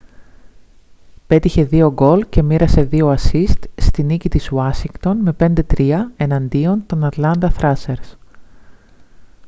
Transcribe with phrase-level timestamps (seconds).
[1.27, 5.35] πέτυχε 2 γκολ και μοίρασε 2 ασσίστ στη νίκη της ουάσιγκτον με
[5.77, 8.17] 5-3 εναντίον των ατλάντα θράσερς